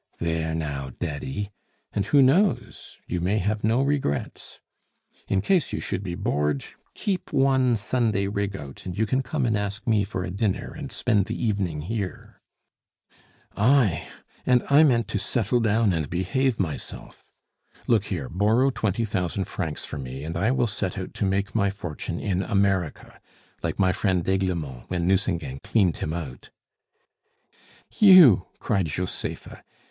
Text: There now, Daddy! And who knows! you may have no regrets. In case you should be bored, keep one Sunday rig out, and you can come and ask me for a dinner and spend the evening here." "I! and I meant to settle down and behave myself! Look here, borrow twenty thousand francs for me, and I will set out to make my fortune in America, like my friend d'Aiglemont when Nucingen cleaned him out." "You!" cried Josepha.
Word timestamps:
There 0.17 0.55
now, 0.55 0.93
Daddy! 0.99 1.51
And 1.93 2.07
who 2.07 2.23
knows! 2.23 2.97
you 3.05 3.21
may 3.21 3.37
have 3.37 3.63
no 3.63 3.83
regrets. 3.83 4.59
In 5.27 5.41
case 5.41 5.71
you 5.71 5.79
should 5.79 6.01
be 6.01 6.15
bored, 6.15 6.65
keep 6.95 7.31
one 7.31 7.75
Sunday 7.75 8.25
rig 8.25 8.57
out, 8.57 8.83
and 8.83 8.97
you 8.97 9.05
can 9.05 9.21
come 9.21 9.45
and 9.45 9.55
ask 9.55 9.85
me 9.85 10.03
for 10.03 10.23
a 10.23 10.31
dinner 10.31 10.73
and 10.75 10.91
spend 10.91 11.25
the 11.27 11.39
evening 11.39 11.81
here." 11.81 12.41
"I! 13.55 14.07
and 14.43 14.63
I 14.71 14.81
meant 14.81 15.07
to 15.09 15.19
settle 15.19 15.59
down 15.59 15.93
and 15.93 16.09
behave 16.09 16.59
myself! 16.59 17.23
Look 17.85 18.05
here, 18.05 18.27
borrow 18.27 18.71
twenty 18.71 19.05
thousand 19.05 19.43
francs 19.45 19.85
for 19.85 19.99
me, 19.99 20.23
and 20.23 20.35
I 20.35 20.49
will 20.49 20.65
set 20.65 20.97
out 20.97 21.13
to 21.13 21.25
make 21.25 21.53
my 21.53 21.69
fortune 21.69 22.19
in 22.19 22.41
America, 22.41 23.21
like 23.61 23.77
my 23.77 23.91
friend 23.91 24.23
d'Aiglemont 24.23 24.89
when 24.89 25.05
Nucingen 25.05 25.59
cleaned 25.61 25.97
him 25.97 26.11
out." 26.11 26.49
"You!" 27.99 28.47
cried 28.57 28.87
Josepha. 28.87 29.63